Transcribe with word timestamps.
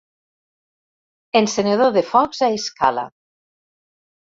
Encenedor 1.41 1.93
de 1.99 2.05
focs 2.09 2.41
a 2.49 2.51
escala. 2.57 3.07